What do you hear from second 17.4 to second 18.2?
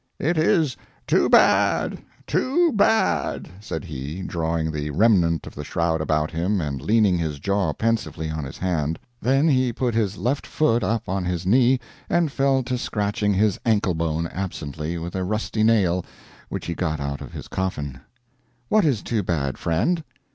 coffin.